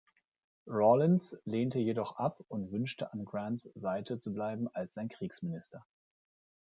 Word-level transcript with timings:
Rawlins 0.65 1.37
lehnte 1.45 1.77
jedoch 1.77 2.17
ab 2.17 2.43
und 2.47 2.71
wünschte 2.71 3.13
an 3.13 3.23
Grants 3.23 3.69
Seite 3.75 4.17
zu 4.17 4.33
bleiben 4.33 4.67
als 4.73 4.95
sein 4.95 5.09
Kriegsminister. 5.09 5.85